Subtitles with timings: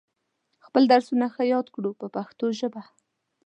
[0.65, 2.81] خپل درسونه ښه یاد کړو په پښتو ژبه.